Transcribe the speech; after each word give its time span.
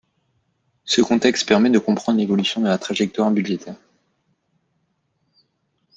Ce 0.83 0.99
contexte 0.99 1.47
permet 1.47 1.69
de 1.69 1.77
comprendre 1.77 2.17
l’évolution 2.17 2.59
de 2.59 2.65
la 2.65 2.79
trajectoire 2.79 3.29
budgétaire. 3.29 3.75